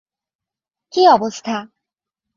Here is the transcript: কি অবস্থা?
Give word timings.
কি 0.93 1.01
অবস্থা? 1.07 1.55